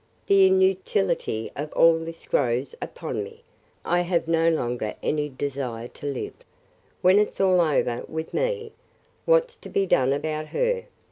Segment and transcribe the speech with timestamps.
[0.25, 3.43] 'The inutility of all this grows upon me.
[3.85, 6.33] I have no longer any great desire to live.
[7.03, 8.71] When it 's all over with me,
[9.25, 10.85] what 's to be done about her?